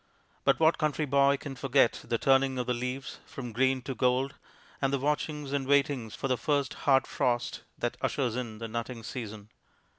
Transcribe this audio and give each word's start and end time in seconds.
But 0.43 0.59
what 0.59 0.79
country 0.79 1.05
boy 1.05 1.37
can 1.37 1.55
forget 1.55 2.01
the 2.03 2.17
turning 2.17 2.57
of 2.57 2.65
the 2.65 2.73
leaves 2.73 3.19
from 3.23 3.51
green 3.53 3.83
to 3.83 3.93
gold, 3.93 4.33
and 4.81 4.91
the 4.91 4.97
watchings 4.97 5.51
and 5.53 5.67
waitings 5.67 6.15
for 6.15 6.27
the 6.27 6.37
first 6.39 6.73
hard 6.89 7.05
frost 7.05 7.61
that 7.77 7.97
ushers 8.01 8.35
in 8.35 8.57
the 8.57 8.67
nutting 8.67 9.03
season! 9.03 9.49